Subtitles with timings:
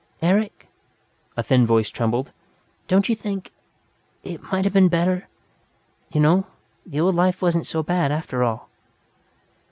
[0.23, 0.67] "Eric,"
[1.37, 2.31] a thin voice trembled.
[2.87, 3.51] "Don't you think
[4.23, 5.27] it might have been better
[6.11, 6.47] You know
[6.87, 8.67] the old life was not so bad, after all."